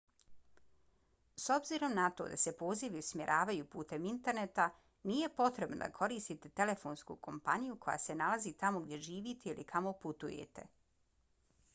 s 1.41 1.49
obzirom 1.57 1.91
na 1.99 2.05
to 2.21 2.25
da 2.31 2.37
se 2.43 2.53
pozivi 2.61 2.97
usmjeravaju 3.03 3.67
putem 3.75 4.07
interneta 4.13 4.65
nije 5.11 5.29
potrebno 5.41 5.77
da 5.83 5.91
koristite 5.99 6.53
telefonsku 6.61 7.19
kompaniju 7.29 7.77
koja 7.87 7.97
se 8.07 8.19
nalazi 8.25 8.55
tamo 8.65 8.83
gdje 8.87 9.01
živite 9.09 9.53
ili 9.55 9.69
kamo 9.75 9.93
putujete 10.07 10.69